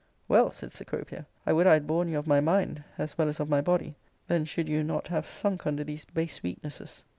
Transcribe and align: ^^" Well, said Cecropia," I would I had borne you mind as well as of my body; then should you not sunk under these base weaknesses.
^^" 0.01 0.03
Well, 0.27 0.49
said 0.49 0.71
Cecropia," 0.73 1.27
I 1.45 1.53
would 1.53 1.67
I 1.67 1.73
had 1.73 1.85
borne 1.85 2.07
you 2.07 2.23
mind 2.25 2.83
as 2.97 3.15
well 3.19 3.29
as 3.29 3.39
of 3.39 3.49
my 3.49 3.61
body; 3.61 3.97
then 4.27 4.45
should 4.45 4.67
you 4.67 4.83
not 4.83 5.07
sunk 5.27 5.67
under 5.67 5.83
these 5.83 6.05
base 6.05 6.41
weaknesses. 6.41 7.03